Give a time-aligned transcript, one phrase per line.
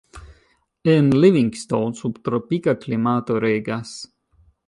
[0.93, 3.95] En Livingstone subtropika klimato regas.